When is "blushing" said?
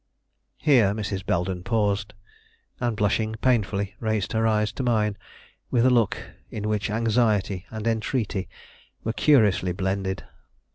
2.97-3.35